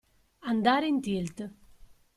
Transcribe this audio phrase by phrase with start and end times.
[0.49, 1.37] Andare in tilt.